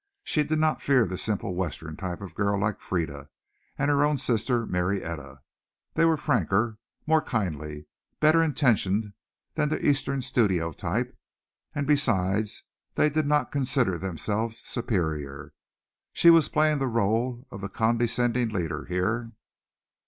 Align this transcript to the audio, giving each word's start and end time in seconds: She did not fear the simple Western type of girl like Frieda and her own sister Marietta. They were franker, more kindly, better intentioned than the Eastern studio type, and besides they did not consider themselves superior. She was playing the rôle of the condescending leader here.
She 0.23 0.43
did 0.43 0.57
not 0.57 0.81
fear 0.81 1.05
the 1.05 1.15
simple 1.15 1.53
Western 1.53 1.95
type 1.95 2.21
of 2.21 2.33
girl 2.33 2.59
like 2.59 2.81
Frieda 2.81 3.29
and 3.77 3.89
her 3.91 4.03
own 4.03 4.17
sister 4.17 4.65
Marietta. 4.65 5.41
They 5.93 6.05
were 6.05 6.17
franker, 6.17 6.79
more 7.05 7.21
kindly, 7.21 7.85
better 8.19 8.41
intentioned 8.41 9.13
than 9.53 9.69
the 9.69 9.85
Eastern 9.87 10.21
studio 10.21 10.71
type, 10.73 11.15
and 11.75 11.85
besides 11.85 12.63
they 12.95 13.11
did 13.11 13.27
not 13.27 13.51
consider 13.51 13.99
themselves 13.99 14.67
superior. 14.67 15.53
She 16.13 16.31
was 16.31 16.49
playing 16.49 16.79
the 16.79 16.85
rôle 16.85 17.45
of 17.51 17.61
the 17.61 17.69
condescending 17.69 18.49
leader 18.49 18.85
here. 18.85 19.33